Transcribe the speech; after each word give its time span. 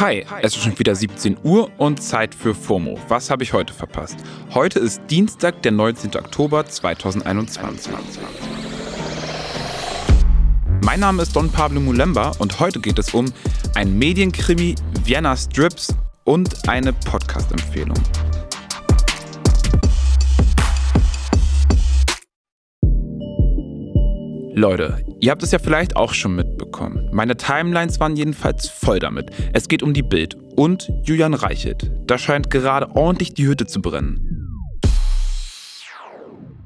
Hi, 0.00 0.24
es 0.40 0.56
ist 0.56 0.62
schon 0.62 0.78
wieder 0.78 0.94
17 0.94 1.36
Uhr 1.42 1.70
und 1.76 2.02
Zeit 2.02 2.34
für 2.34 2.54
FOMO. 2.54 2.98
Was 3.08 3.28
habe 3.28 3.42
ich 3.42 3.52
heute 3.52 3.74
verpasst? 3.74 4.16
Heute 4.54 4.78
ist 4.78 5.02
Dienstag, 5.10 5.60
der 5.60 5.72
19. 5.72 6.16
Oktober 6.16 6.64
2021. 6.64 7.92
Mein 10.82 11.00
Name 11.00 11.22
ist 11.22 11.36
Don 11.36 11.52
Pablo 11.52 11.80
Mulemba 11.80 12.32
und 12.38 12.58
heute 12.60 12.80
geht 12.80 12.98
es 12.98 13.12
um 13.12 13.30
ein 13.74 13.98
Medienkrimi, 13.98 14.74
Vienna 15.04 15.36
Strips 15.36 15.94
und 16.24 16.66
eine 16.66 16.94
Podcast-Empfehlung. 16.94 17.98
Leute, 24.60 25.02
ihr 25.20 25.30
habt 25.30 25.42
es 25.42 25.52
ja 25.52 25.58
vielleicht 25.58 25.96
auch 25.96 26.12
schon 26.12 26.36
mitbekommen. 26.36 27.08
Meine 27.12 27.38
Timelines 27.38 27.98
waren 27.98 28.14
jedenfalls 28.14 28.68
voll 28.68 28.98
damit. 28.98 29.30
Es 29.54 29.68
geht 29.68 29.82
um 29.82 29.94
die 29.94 30.02
Bild 30.02 30.36
und 30.54 30.92
Julian 31.02 31.32
Reichelt. 31.32 31.90
Da 32.06 32.18
scheint 32.18 32.50
gerade 32.50 32.94
ordentlich 32.94 33.32
die 33.32 33.46
Hütte 33.46 33.64
zu 33.64 33.80
brennen. 33.80 34.26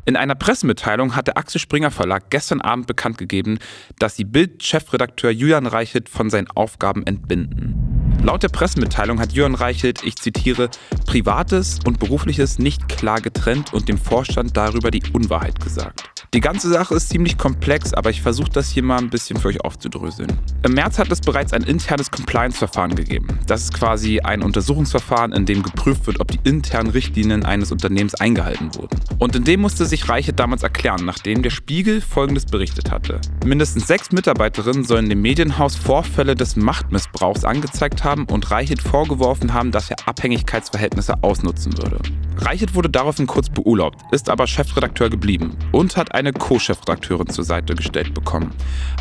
In 0.06 0.16
einer 0.16 0.34
Pressemitteilung 0.34 1.14
hat 1.14 1.28
der 1.28 1.38
Axel 1.38 1.60
Springer 1.60 1.92
Verlag 1.92 2.30
gestern 2.30 2.60
Abend 2.60 2.88
bekannt 2.88 3.16
gegeben, 3.16 3.58
dass 4.00 4.16
sie 4.16 4.24
Bild-Chefredakteur 4.24 5.30
Julian 5.30 5.66
Reichelt 5.66 6.08
von 6.08 6.30
seinen 6.30 6.48
Aufgaben 6.50 7.06
entbinden. 7.06 8.18
Laut 8.24 8.42
der 8.42 8.48
Pressemitteilung 8.48 9.20
hat 9.20 9.32
Jörn 9.32 9.54
Reichelt, 9.54 10.02
ich 10.02 10.16
zitiere, 10.16 10.68
Privates 11.06 11.78
und 11.86 12.00
Berufliches 12.00 12.58
nicht 12.58 12.88
klar 12.88 13.20
getrennt 13.20 13.72
und 13.72 13.88
dem 13.88 13.98
Vorstand 13.98 14.56
darüber 14.56 14.90
die 14.90 15.02
Unwahrheit 15.12 15.60
gesagt. 15.60 16.13
Die 16.34 16.40
ganze 16.40 16.68
Sache 16.68 16.96
ist 16.96 17.10
ziemlich 17.10 17.38
komplex, 17.38 17.94
aber 17.94 18.10
ich 18.10 18.20
versuche 18.20 18.50
das 18.50 18.68
hier 18.68 18.82
mal 18.82 18.98
ein 18.98 19.08
bisschen 19.08 19.38
für 19.38 19.46
euch 19.46 19.60
aufzudröseln. 19.60 20.32
Im 20.64 20.72
März 20.72 20.98
hat 20.98 21.12
es 21.12 21.20
bereits 21.20 21.52
ein 21.52 21.62
internes 21.62 22.10
Compliance-Verfahren 22.10 22.96
gegeben. 22.96 23.38
Das 23.46 23.62
ist 23.62 23.74
quasi 23.74 24.18
ein 24.18 24.42
Untersuchungsverfahren, 24.42 25.32
in 25.32 25.46
dem 25.46 25.62
geprüft 25.62 26.08
wird, 26.08 26.18
ob 26.18 26.32
die 26.32 26.40
internen 26.42 26.90
Richtlinien 26.90 27.44
eines 27.44 27.70
Unternehmens 27.70 28.16
eingehalten 28.16 28.74
wurden. 28.74 28.98
Und 29.20 29.36
in 29.36 29.44
dem 29.44 29.60
musste 29.60 29.86
sich 29.86 30.08
Reichelt 30.08 30.40
damals 30.40 30.64
erklären, 30.64 31.04
nachdem 31.04 31.44
der 31.44 31.50
Spiegel 31.50 32.00
Folgendes 32.00 32.46
berichtet 32.46 32.90
hatte. 32.90 33.20
Mindestens 33.46 33.86
sechs 33.86 34.10
Mitarbeiterinnen 34.10 34.82
sollen 34.82 35.08
dem 35.08 35.22
Medienhaus 35.22 35.76
Vorfälle 35.76 36.34
des 36.34 36.56
Machtmissbrauchs 36.56 37.44
angezeigt 37.44 38.02
haben 38.02 38.24
und 38.24 38.50
Reichelt 38.50 38.82
vorgeworfen 38.82 39.54
haben, 39.54 39.70
dass 39.70 39.88
er 39.88 39.98
Abhängigkeitsverhältnisse 40.08 41.14
ausnutzen 41.22 41.78
würde. 41.78 42.00
Reichelt 42.36 42.74
wurde 42.74 42.90
daraufhin 42.90 43.26
kurz 43.26 43.48
beurlaubt, 43.48 44.00
ist 44.12 44.28
aber 44.28 44.46
Chefredakteur 44.46 45.10
geblieben 45.10 45.56
und 45.72 45.96
hat 45.96 46.14
eine 46.14 46.32
Co-Chefredakteurin 46.32 47.28
zur 47.28 47.44
Seite 47.44 47.74
gestellt 47.74 48.14
bekommen. 48.14 48.52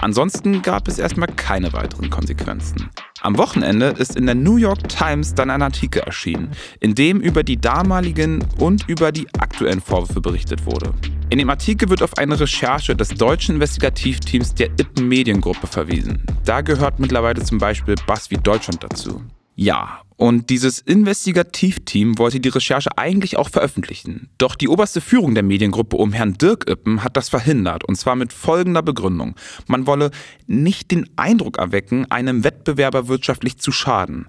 Ansonsten 0.01 0.61
gab 0.61 0.87
es 0.87 0.99
erstmal 0.99 1.29
keine 1.29 1.73
weiteren 1.73 2.09
Konsequenzen. 2.09 2.89
Am 3.21 3.37
Wochenende 3.37 3.87
ist 3.87 4.15
in 4.15 4.25
der 4.25 4.35
New 4.35 4.57
York 4.57 4.87
Times 4.89 5.33
dann 5.33 5.49
ein 5.49 5.61
Artikel 5.61 6.01
erschienen, 6.01 6.51
in 6.79 6.93
dem 6.93 7.21
über 7.21 7.43
die 7.43 7.57
damaligen 7.57 8.45
und 8.59 8.87
über 8.89 9.11
die 9.11 9.27
aktuellen 9.39 9.81
Vorwürfe 9.81 10.21
berichtet 10.21 10.65
wurde. 10.65 10.93
In 11.29 11.39
dem 11.39 11.49
Artikel 11.49 11.89
wird 11.89 12.03
auf 12.03 12.17
eine 12.17 12.39
Recherche 12.39 12.95
des 12.95 13.09
deutschen 13.09 13.55
Investigativteams 13.55 14.53
der 14.55 14.67
Ippen 14.77 15.07
Mediengruppe 15.07 15.67
verwiesen. 15.67 16.23
Da 16.45 16.61
gehört 16.61 16.99
mittlerweile 16.99 17.41
zum 17.41 17.57
Beispiel 17.57 17.95
BuzzFeed 18.05 18.45
Deutschland 18.45 18.83
dazu. 18.83 19.21
Ja, 19.55 20.01
und 20.15 20.49
dieses 20.49 20.79
Investigativteam 20.79 22.17
wollte 22.17 22.39
die 22.39 22.49
Recherche 22.49 22.97
eigentlich 22.97 23.37
auch 23.37 23.49
veröffentlichen. 23.49 24.29
Doch 24.37 24.55
die 24.55 24.67
oberste 24.67 25.01
Führung 25.01 25.33
der 25.35 25.43
Mediengruppe 25.43 25.97
um 25.97 26.13
Herrn 26.13 26.33
Dirk 26.35 26.69
Ippen 26.69 27.03
hat 27.03 27.17
das 27.17 27.29
verhindert, 27.29 27.83
und 27.83 27.95
zwar 27.95 28.15
mit 28.15 28.33
folgender 28.33 28.81
Begründung. 28.81 29.35
Man 29.67 29.85
wolle 29.85 30.11
nicht 30.47 30.91
den 30.91 31.09
Eindruck 31.17 31.57
erwecken, 31.57 32.09
einem 32.09 32.43
Wettbewerber 32.43 33.07
wirtschaftlich 33.07 33.57
zu 33.57 33.71
schaden. 33.71 34.27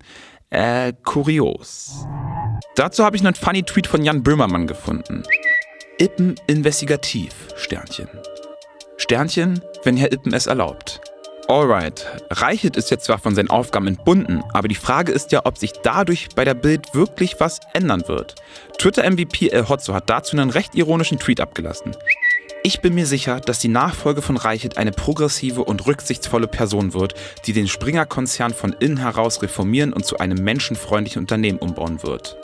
Äh, 0.50 0.92
kurios. 1.04 2.06
Dazu 2.76 3.04
habe 3.04 3.16
ich 3.16 3.24
einen 3.24 3.34
funny 3.34 3.62
Tweet 3.62 3.86
von 3.86 4.02
Jan 4.02 4.22
Böhmermann 4.22 4.66
gefunden. 4.66 5.22
Ippen 5.98 6.34
investigativ, 6.46 7.32
Sternchen. 7.56 8.08
Sternchen, 8.96 9.60
wenn 9.84 9.96
Herr 9.96 10.12
Ippen 10.12 10.32
es 10.32 10.46
erlaubt. 10.46 11.00
Alright, 11.46 12.06
Reichelt 12.30 12.76
ist 12.76 12.90
jetzt 12.90 13.04
zwar 13.04 13.18
von 13.18 13.34
seinen 13.34 13.50
Aufgaben 13.50 13.86
entbunden, 13.86 14.42
aber 14.54 14.66
die 14.66 14.74
Frage 14.74 15.12
ist 15.12 15.30
ja, 15.30 15.42
ob 15.44 15.58
sich 15.58 15.72
dadurch 15.82 16.28
bei 16.34 16.44
der 16.44 16.54
Bild 16.54 16.94
wirklich 16.94 17.38
was 17.38 17.60
ändern 17.74 18.08
wird. 18.08 18.34
Twitter-MVP 18.78 19.48
El 19.48 19.68
Hotzo 19.68 19.92
hat 19.92 20.08
dazu 20.08 20.36
einen 20.36 20.48
recht 20.48 20.74
ironischen 20.74 21.18
Tweet 21.18 21.40
abgelassen. 21.40 21.94
Ich 22.62 22.80
bin 22.80 22.94
mir 22.94 23.04
sicher, 23.04 23.40
dass 23.40 23.58
die 23.58 23.68
Nachfolge 23.68 24.22
von 24.22 24.38
Reichelt 24.38 24.78
eine 24.78 24.90
progressive 24.90 25.64
und 25.64 25.86
rücksichtsvolle 25.86 26.48
Person 26.48 26.94
wird, 26.94 27.12
die 27.44 27.52
den 27.52 27.68
Springer-Konzern 27.68 28.54
von 28.54 28.72
innen 28.80 28.96
heraus 28.96 29.42
reformieren 29.42 29.92
und 29.92 30.06
zu 30.06 30.16
einem 30.16 30.42
menschenfreundlichen 30.42 31.20
Unternehmen 31.20 31.58
umbauen 31.58 32.02
wird. 32.02 32.38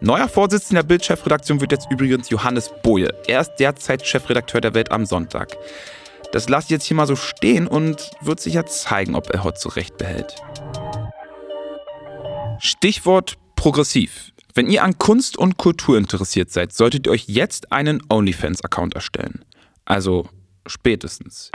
Neuer 0.00 0.28
Vorsitzender 0.28 0.82
der 0.82 0.88
Bild-Chefredaktion 0.88 1.60
wird 1.60 1.70
jetzt 1.70 1.88
übrigens 1.92 2.28
Johannes 2.28 2.72
Boje. 2.82 3.14
Er 3.28 3.40
ist 3.40 3.54
derzeit 3.60 4.04
Chefredakteur 4.04 4.60
der 4.60 4.74
Welt 4.74 4.90
am 4.90 5.06
Sonntag. 5.06 5.56
Das 6.34 6.48
lasse 6.48 6.64
ich 6.64 6.70
jetzt 6.70 6.86
hier 6.86 6.96
mal 6.96 7.06
so 7.06 7.14
stehen 7.14 7.68
und 7.68 8.10
wird 8.20 8.40
sich 8.40 8.54
ja 8.54 8.66
zeigen, 8.66 9.14
ob 9.14 9.30
er 9.30 9.44
heute 9.44 9.60
so 9.60 9.68
recht 9.68 9.98
behält. 9.98 10.34
Stichwort 12.58 13.38
progressiv. 13.54 14.32
Wenn 14.52 14.68
ihr 14.68 14.82
an 14.82 14.98
Kunst 14.98 15.38
und 15.38 15.58
Kultur 15.58 15.96
interessiert 15.96 16.50
seid, 16.50 16.72
solltet 16.72 17.06
ihr 17.06 17.12
euch 17.12 17.28
jetzt 17.28 17.70
einen 17.70 18.02
OnlyFans-Account 18.08 18.96
erstellen. 18.96 19.44
Also 19.84 20.28
spätestens. 20.66 21.52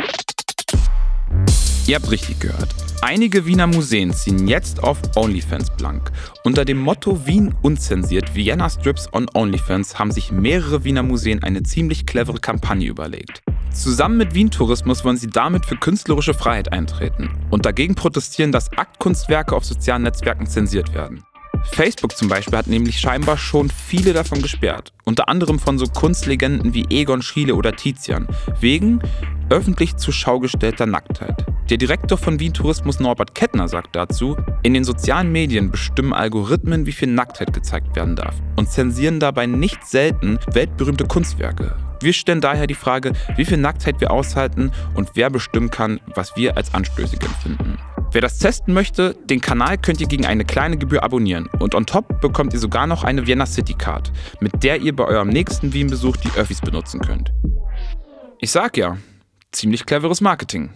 Ihr 1.86 1.98
habt 1.98 2.10
richtig 2.10 2.40
gehört. 2.40 2.74
Einige 3.02 3.46
Wiener 3.46 3.68
Museen 3.68 4.14
ziehen 4.14 4.48
jetzt 4.48 4.82
auf 4.82 5.02
OnlyFans 5.18 5.72
blank. 5.76 6.10
Unter 6.46 6.64
dem 6.64 6.78
Motto 6.78 7.26
Wien 7.28 7.54
unzensiert 7.64 8.34
Vienna 8.34 8.70
Strips 8.70 9.12
on 9.12 9.26
OnlyFans 9.34 10.00
haben 10.00 10.14
sich 10.14 10.32
mehrere 10.32 10.86
Wiener 10.86 11.04
Museen 11.04 11.44
eine 11.44 11.64
ziemlich 11.64 12.06
clevere 12.06 12.40
Kampagne 12.40 12.88
überlegt. 12.88 13.42
Zusammen 13.74 14.18
mit 14.18 14.34
Wien 14.34 14.52
Tourismus 14.52 15.06
wollen 15.06 15.18
sie 15.18 15.30
damit 15.30 15.66
für 15.66 15.78
künstlerische 15.78 16.34
Freiheit 16.34 16.72
eintreten 16.72 17.30
und 17.50 17.66
dagegen 17.66 17.96
protestieren, 17.96 18.52
dass 18.52 18.72
Aktkunstwerke 18.74 19.56
auf 19.56 19.64
sozialen 19.64 20.04
Netzwerken 20.04 20.48
zensiert 20.48 20.94
werden. 20.94 21.24
Facebook 21.72 22.16
zum 22.16 22.30
Beispiel 22.30 22.58
hat 22.58 22.68
nämlich 22.68 23.00
scheinbar 23.00 23.38
schon 23.38 23.70
viele 23.70 24.14
davon 24.14 24.42
gesperrt, 24.42 24.94
unter 25.04 25.30
anderem 25.30 25.60
von 25.60 25.78
so 25.78 25.86
Kunstlegenden 25.86 26.74
wie 26.74 26.86
Egon 26.90 27.22
Schiele 27.22 27.56
oder 27.56 27.76
Tizian, 27.76 28.28
wegen 28.60 29.02
öffentlich 29.50 29.98
zur 29.98 30.14
Schau 30.14 30.40
gestellter 30.40 30.86
Nacktheit. 30.86 31.46
Der 31.70 31.78
Direktor 31.78 32.18
von 32.18 32.40
Wien 32.40 32.54
Tourismus 32.54 33.00
Norbert 33.00 33.36
Kettner 33.36 33.68
sagt 33.68 33.96
dazu, 33.96 34.38
in 34.64 34.74
den 34.74 34.84
sozialen 34.84 35.32
Medien 35.32 35.70
bestimmen 35.70 36.14
Algorithmen, 36.14 36.86
wie 36.86 36.92
viel 36.92 37.10
Nacktheit 37.10 37.54
gezeigt 37.54 37.96
werden 37.96 38.16
darf 38.16 38.36
und 38.56 38.72
zensieren 38.72 39.20
dabei 39.20 39.46
nicht 39.46 39.86
selten 39.86 40.40
weltberühmte 40.54 41.06
Kunstwerke. 41.06 41.76
Wir 42.02 42.14
stellen 42.14 42.42
daher 42.42 42.68
die 42.68 42.76
Frage, 42.76 43.14
wie 43.36 43.46
viel 43.46 43.58
Nacktheit 43.58 44.00
wir 44.00 44.12
aushalten 44.12 44.72
und 44.94 45.12
wer 45.16 45.30
bestimmen 45.30 45.70
kann, 45.70 46.00
was 46.16 46.36
wir 46.36 46.56
als 46.56 46.74
anstößig 46.74 47.22
empfinden. 47.22 47.78
Wer 48.12 48.22
das 48.22 48.40
testen 48.40 48.74
möchte, 48.74 49.16
den 49.26 49.42
Kanal 49.42 49.78
könnt 49.78 50.02
ihr 50.02 50.08
gegen 50.08 50.26
eine 50.26 50.46
kleine 50.46 50.78
Gebühr 50.78 51.04
abonnieren 51.04 51.48
und 51.60 51.76
on 51.76 51.86
top 51.86 52.22
bekommt 52.22 52.54
ihr 52.54 52.60
sogar 52.60 52.88
noch 52.88 53.04
eine 53.04 53.28
Vienna 53.28 53.46
City 53.46 53.74
Card, 53.74 54.12
mit 54.40 54.64
der 54.64 54.82
ihr 54.82 54.96
bei 54.96 55.06
eurem 55.06 55.28
nächsten 55.28 55.74
Wien-Besuch 55.74 56.18
die 56.18 56.32
Öffis 56.38 56.62
benutzen 56.62 57.02
könnt. 57.02 57.32
Ich 58.40 58.52
sag 58.52 58.78
ja, 58.78 58.98
ziemlich 59.52 59.86
cleveres 59.86 60.22
Marketing. 60.22 60.72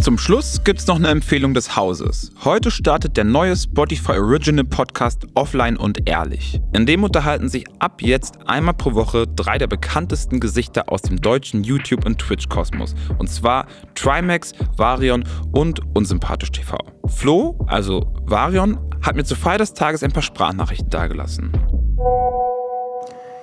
Zum 0.00 0.16
Schluss 0.16 0.62
gibt's 0.62 0.86
noch 0.86 0.96
eine 0.96 1.08
Empfehlung 1.08 1.54
des 1.54 1.74
Hauses. 1.74 2.30
Heute 2.44 2.70
startet 2.70 3.16
der 3.16 3.24
neue 3.24 3.56
Spotify 3.56 4.12
Original 4.12 4.64
Podcast 4.64 5.26
Offline 5.34 5.76
und 5.76 6.08
Ehrlich. 6.08 6.60
In 6.72 6.86
dem 6.86 7.02
unterhalten 7.02 7.48
sich 7.48 7.64
ab 7.80 8.00
jetzt 8.00 8.38
einmal 8.46 8.74
pro 8.74 8.94
Woche 8.94 9.26
drei 9.26 9.58
der 9.58 9.66
bekanntesten 9.66 10.38
Gesichter 10.38 10.90
aus 10.92 11.02
dem 11.02 11.20
deutschen 11.20 11.64
YouTube- 11.64 12.06
und 12.06 12.18
Twitch-Kosmos. 12.20 12.94
Und 13.18 13.28
zwar 13.28 13.66
Trimax, 13.96 14.52
Varion 14.76 15.24
und 15.50 15.80
Unsympathisch 15.94 16.52
TV. 16.52 16.78
Flo, 17.08 17.58
also 17.66 18.14
Varion, 18.24 18.78
hat 19.02 19.16
mir 19.16 19.24
zur 19.24 19.36
Feier 19.36 19.58
des 19.58 19.74
Tages 19.74 20.04
ein 20.04 20.12
paar 20.12 20.22
Sprachnachrichten 20.22 20.90
dargelassen. 20.90 21.50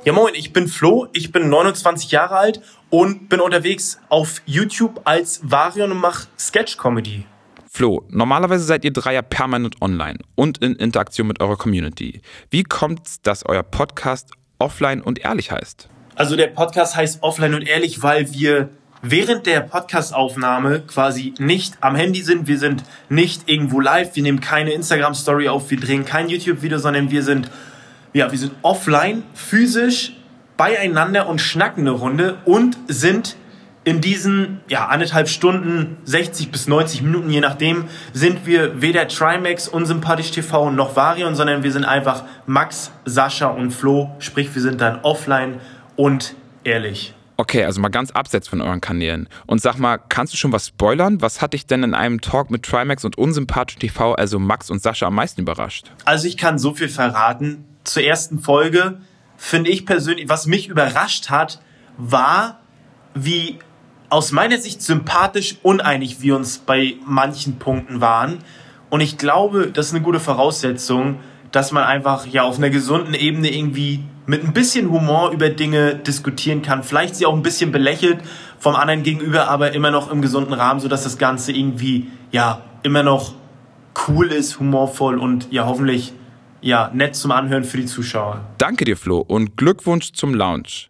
Ja 0.05 0.13
moin, 0.13 0.35
ich 0.35 0.53
bin 0.53 0.67
Flo, 0.67 1.07
ich 1.13 1.31
bin 1.31 1.49
29 1.49 2.11
Jahre 2.11 2.37
alt 2.37 2.61
und 2.91 3.27
bin 3.27 3.39
unterwegs 3.39 3.99
auf 4.09 4.39
YouTube 4.45 5.01
als 5.03 5.41
Varion 5.41 5.91
und 5.91 5.97
mache 5.97 6.27
Sketch-Comedy. 6.37 7.25
Flo, 7.67 8.05
normalerweise 8.09 8.63
seid 8.65 8.85
ihr 8.85 8.93
drei 8.93 9.15
ja 9.15 9.23
permanent 9.23 9.81
online 9.81 10.19
und 10.35 10.59
in 10.59 10.75
Interaktion 10.75 11.25
mit 11.25 11.41
eurer 11.41 11.57
Community. 11.57 12.21
Wie 12.51 12.61
kommt's, 12.61 13.19
dass 13.23 13.47
euer 13.47 13.63
Podcast 13.63 14.29
offline 14.59 15.01
und 15.01 15.17
ehrlich 15.17 15.49
heißt? 15.49 15.89
Also 16.13 16.35
der 16.35 16.47
Podcast 16.49 16.95
heißt 16.95 17.23
Offline 17.23 17.55
und 17.55 17.67
Ehrlich, 17.67 18.03
weil 18.03 18.31
wir 18.31 18.69
während 19.01 19.47
der 19.47 19.61
Podcastaufnahme 19.61 20.81
quasi 20.81 21.33
nicht 21.39 21.77
am 21.81 21.95
Handy 21.95 22.21
sind. 22.21 22.47
Wir 22.47 22.59
sind 22.59 22.83
nicht 23.09 23.49
irgendwo 23.49 23.79
live. 23.79 24.15
Wir 24.15 24.21
nehmen 24.21 24.39
keine 24.39 24.71
Instagram-Story 24.73 25.49
auf. 25.49 25.71
Wir 25.71 25.79
drehen 25.79 26.05
kein 26.05 26.29
YouTube-Video, 26.29 26.77
sondern 26.77 27.09
wir 27.09 27.23
sind, 27.23 27.49
ja, 28.15 28.31
wir 28.31 28.39
sind 28.39 28.53
offline, 28.61 29.23
physisch 29.33 30.13
beieinander 30.55 31.27
und 31.27 31.41
schnacken 31.41 31.81
eine 31.81 31.91
Runde 31.91 32.37
und 32.45 32.77
sind 32.87 33.35
in 33.83 33.99
diesen 33.99 34.61
ja, 34.69 34.87
anderthalb 34.87 35.27
Stunden, 35.27 35.97
60 36.05 36.49
bis 36.49 36.67
90 36.69 37.01
Minuten, 37.01 37.29
je 37.29 37.41
nachdem, 37.41 37.89
sind 38.13 38.45
wir 38.45 38.81
weder 38.81 39.09
Trimax, 39.09 39.67
Unsympathisch 39.67 40.31
TV 40.31 40.71
noch 40.71 40.95
Varion, 40.95 41.35
sondern 41.35 41.63
wir 41.63 41.73
sind 41.73 41.83
einfach 41.83 42.23
Max, 42.47 42.91
Sascha 43.03 43.47
und 43.47 43.71
Flo. 43.71 44.15
Sprich, 44.19 44.55
wir 44.55 44.61
sind 44.61 44.79
dann 44.79 45.01
offline 45.01 45.59
und 45.97 46.35
ehrlich. 46.63 47.13
Okay, 47.35 47.65
also 47.65 47.81
mal 47.81 47.89
ganz 47.89 48.11
abseits 48.11 48.47
von 48.47 48.61
euren 48.61 48.79
Kanälen. 48.79 49.27
Und 49.45 49.61
sag 49.61 49.77
mal, 49.77 49.97
kannst 49.97 50.31
du 50.31 50.37
schon 50.37 50.53
was 50.53 50.67
spoilern? 50.67 51.21
Was 51.21 51.41
hat 51.41 51.51
dich 51.51 51.67
denn 51.67 51.83
in 51.83 51.93
einem 51.93 52.21
Talk 52.21 52.49
mit 52.49 52.63
Trimax 52.63 53.03
und 53.03 53.17
Unsympathisch 53.17 53.75
TV, 53.75 54.13
also 54.13 54.39
Max 54.39 54.69
und 54.69 54.81
Sascha, 54.81 55.05
am 55.05 55.15
meisten 55.15 55.41
überrascht? 55.41 55.91
Also 56.05 56.29
ich 56.29 56.37
kann 56.37 56.57
so 56.57 56.73
viel 56.73 56.87
verraten. 56.87 57.65
Zur 57.85 58.03
ersten 58.03 58.39
Folge 58.39 58.97
finde 59.37 59.69
ich 59.69 59.85
persönlich, 59.85 60.27
was 60.27 60.47
mich 60.47 60.67
überrascht 60.67 61.29
hat, 61.29 61.61
war, 61.97 62.59
wie 63.13 63.59
aus 64.09 64.31
meiner 64.31 64.57
Sicht 64.57 64.81
sympathisch 64.81 65.57
uneinig 65.63 66.21
wir 66.21 66.35
uns 66.35 66.57
bei 66.57 66.95
manchen 67.05 67.57
Punkten 67.57 68.01
waren. 68.01 68.39
Und 68.89 69.01
ich 69.01 69.17
glaube, 69.17 69.71
das 69.71 69.87
ist 69.87 69.93
eine 69.93 70.03
gute 70.03 70.19
Voraussetzung, 70.19 71.19
dass 71.51 71.71
man 71.71 71.83
einfach 71.83 72.25
ja 72.27 72.43
auf 72.43 72.57
einer 72.57 72.69
gesunden 72.69 73.13
Ebene 73.13 73.53
irgendwie 73.53 74.03
mit 74.25 74.43
ein 74.43 74.53
bisschen 74.53 74.89
Humor 74.89 75.31
über 75.31 75.49
Dinge 75.49 75.95
diskutieren 75.95 76.61
kann. 76.61 76.83
Vielleicht 76.83 77.15
sie 77.15 77.25
auch 77.25 77.33
ein 77.33 77.43
bisschen 77.43 77.71
belächelt 77.71 78.19
vom 78.59 78.75
anderen 78.75 79.03
gegenüber, 79.03 79.47
aber 79.47 79.73
immer 79.73 79.91
noch 79.91 80.11
im 80.11 80.21
gesunden 80.21 80.53
Rahmen, 80.53 80.79
sodass 80.79 81.03
das 81.03 81.17
Ganze 81.17 81.51
irgendwie 81.51 82.07
ja 82.31 82.61
immer 82.83 83.03
noch 83.03 83.35
cool 84.07 84.31
ist, 84.31 84.59
humorvoll 84.59 85.19
und 85.19 85.51
ja 85.51 85.65
hoffentlich 85.65 86.13
ja 86.61 86.91
nett 86.93 87.15
zum 87.15 87.31
Anhören 87.31 87.63
für 87.63 87.77
die 87.77 87.85
Zuschauer. 87.85 88.41
Danke 88.57 88.85
dir, 88.85 88.97
Flo, 88.97 89.19
und 89.19 89.57
Glückwunsch 89.57 90.13
zum 90.13 90.33
Lounge. 90.33 90.89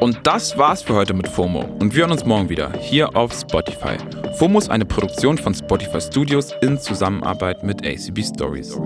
Und 0.00 0.18
das 0.22 0.56
war's 0.56 0.82
für 0.82 0.94
heute 0.94 1.12
mit 1.12 1.28
FOMO. 1.28 1.60
Und 1.78 1.94
wir 1.94 2.02
hören 2.02 2.12
uns 2.12 2.24
morgen 2.24 2.48
wieder 2.48 2.72
hier 2.78 3.14
auf 3.14 3.34
Spotify. 3.34 3.98
FOMO 4.38 4.58
ist 4.58 4.70
eine 4.70 4.86
Produktion 4.86 5.36
von 5.36 5.54
Spotify 5.54 6.00
Studios 6.00 6.54
in 6.62 6.80
Zusammenarbeit 6.80 7.62
mit 7.62 7.84
ACB 7.86 8.22
Stories. 8.22 8.80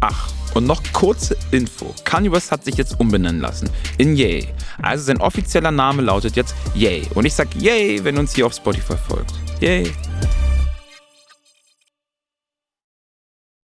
Ach, 0.00 0.30
und 0.54 0.66
noch 0.66 0.82
kurze 0.92 1.36
Info. 1.50 1.94
Kanye 2.04 2.30
West 2.30 2.52
hat 2.52 2.64
sich 2.64 2.76
jetzt 2.76 3.00
umbenennen 3.00 3.40
lassen 3.40 3.70
in 3.96 4.14
Yay. 4.14 4.48
Also 4.82 5.04
sein 5.04 5.20
offizieller 5.20 5.70
Name 5.70 6.02
lautet 6.02 6.36
jetzt 6.36 6.54
Yay. 6.74 7.02
Und 7.14 7.24
ich 7.24 7.34
sag 7.34 7.48
Yay, 7.54 8.04
wenn 8.04 8.18
uns 8.18 8.34
hier 8.34 8.46
auf 8.46 8.52
Spotify 8.52 8.96
folgt. 8.96 9.32
Yay. 9.60 9.90